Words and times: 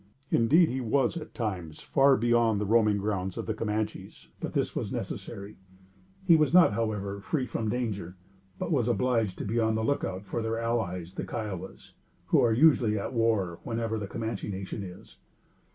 Indeed 0.31 0.69
he 0.69 0.81
was, 0.81 1.15
at 1.15 1.35
times, 1.35 1.79
far 1.79 2.17
beyond 2.17 2.59
the 2.59 2.65
roaming 2.65 2.97
grounds 2.97 3.37
of 3.37 3.45
the 3.45 3.53
Camanches, 3.53 4.29
but 4.39 4.53
this 4.53 4.75
was 4.75 4.91
necessary. 4.91 5.57
He 6.25 6.35
was 6.35 6.55
not, 6.55 6.73
however, 6.73 7.21
free 7.21 7.45
from 7.45 7.69
danger; 7.69 8.15
but 8.57 8.71
was 8.71 8.87
obliged 8.87 9.37
to 9.37 9.45
be 9.45 9.59
on 9.59 9.75
the 9.75 9.83
lookout 9.83 10.25
for 10.25 10.41
their 10.41 10.57
allies, 10.57 11.13
the 11.13 11.23
Kiowas, 11.23 11.93
who 12.25 12.41
are 12.41 12.51
usually 12.51 12.97
at 12.97 13.13
war 13.13 13.59
whenever 13.61 13.99
the 13.99 14.07
Camanche 14.07 14.49
nation 14.49 14.81
is. 14.81 15.17